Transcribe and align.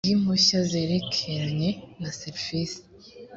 bw 0.03 0.09
impushya 0.13 0.59
zerekeranye 0.71 1.69
na 2.01 2.09
serivisi 2.19 2.79